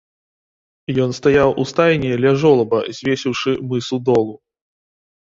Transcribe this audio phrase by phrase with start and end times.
[1.03, 4.33] Ён стаяў у стайні ля жолаба, звесіўшы мысу долу.